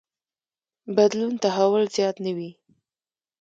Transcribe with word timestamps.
بدلون 0.95 1.33
تحول 1.43 1.83
زیات 1.95 2.15
نه 2.25 2.31
وي. 2.37 2.49